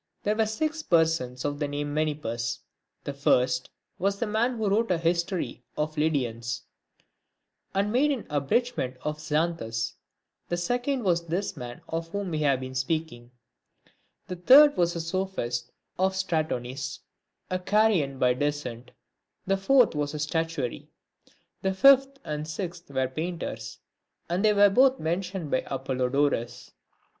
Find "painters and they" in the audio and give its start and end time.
23.07-24.49